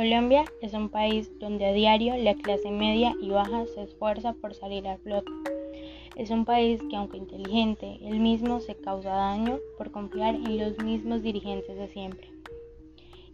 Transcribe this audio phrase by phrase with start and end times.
[0.00, 4.54] Colombia es un país donde a diario la clase media y baja se esfuerza por
[4.54, 5.30] salir a flote.
[6.16, 10.78] Es un país que aunque inteligente, él mismo se causa daño por confiar en los
[10.78, 12.32] mismos dirigentes de siempre.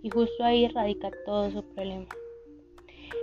[0.03, 2.09] Y justo ahí radica todo su problema.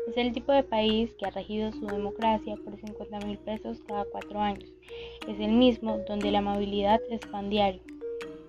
[0.07, 4.05] Es el tipo de país que ha regido su democracia por 50 mil pesos cada
[4.05, 4.71] cuatro años.
[5.28, 7.82] Es el mismo donde la movilidad es pan diario,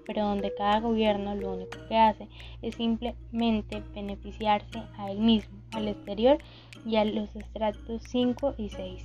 [0.06, 2.28] pero donde cada gobierno lo único que hace
[2.62, 6.38] es simplemente beneficiarse a él mismo, al exterior
[6.86, 9.04] y a los estratos 5 y 6,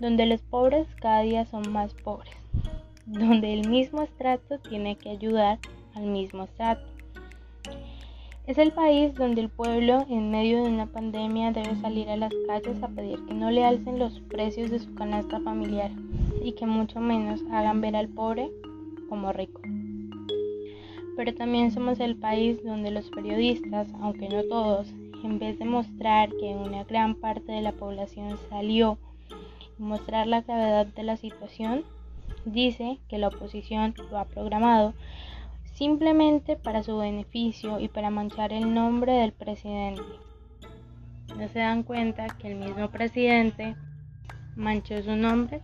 [0.00, 2.34] donde los pobres cada día son más pobres,
[3.06, 5.58] donde el mismo estrato tiene que ayudar
[5.94, 6.86] al mismo estrato.
[8.46, 12.32] Es el país donde el pueblo en medio de una pandemia debe salir a las
[12.46, 15.90] calles a pedir que no le alcen los precios de su canasta familiar
[16.44, 18.52] y que mucho menos hagan ver al pobre
[19.08, 19.62] como rico
[21.16, 24.88] pero también somos el país donde los periodistas, aunque no todos,
[25.24, 28.98] en vez de mostrar que una gran parte de la población salió
[29.78, 31.84] y mostrar la gravedad de la situación,
[32.44, 34.94] dice que la oposición lo ha programado
[35.74, 40.02] simplemente para su beneficio y para manchar el nombre del presidente.
[41.36, 43.76] No se dan cuenta que el mismo presidente
[44.54, 45.60] manchó su nombre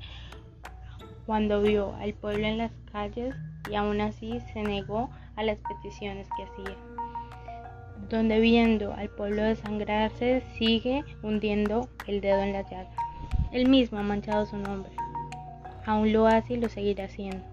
[1.26, 3.34] cuando vio al pueblo en las calles
[3.70, 6.76] y aún así se negó a las peticiones que hacía,
[8.08, 12.90] donde viendo al pueblo desangrarse sigue hundiendo el dedo en la llaga.
[13.52, 14.92] Él mismo ha manchado su nombre,
[15.86, 17.44] aún lo hace y lo seguirá haciendo.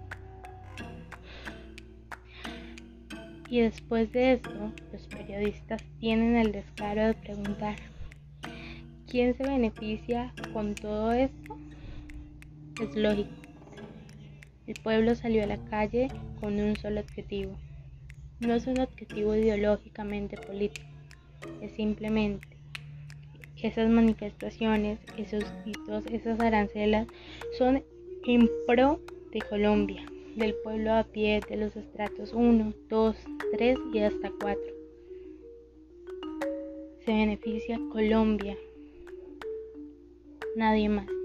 [3.50, 7.76] Y después de esto, los periodistas tienen el descaro de preguntar,
[9.08, 11.58] ¿quién se beneficia con todo esto?
[12.80, 13.49] Es lógico.
[14.70, 17.58] El pueblo salió a la calle con un solo objetivo,
[18.40, 20.86] no es un objetivo ideológicamente político,
[21.60, 22.48] es simplemente
[23.64, 27.08] esas manifestaciones, esos hitos, esas arancelas
[27.58, 27.84] son
[28.28, 29.02] en pro
[29.34, 30.06] de Colombia,
[30.36, 33.16] del pueblo a pie, de los estratos 1, 2,
[33.54, 34.62] 3 y hasta 4.
[37.06, 38.56] Se beneficia Colombia,
[40.56, 41.19] nadie más.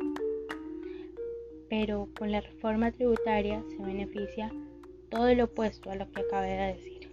[1.76, 4.48] Pero con la reforma tributaria se beneficia
[5.10, 7.03] todo lo opuesto a lo que acabé de decir.